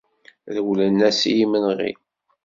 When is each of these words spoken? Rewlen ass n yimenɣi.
Rewlen 0.53 0.99
ass 1.09 1.21
n 1.27 1.31
yimenɣi. 1.37 1.91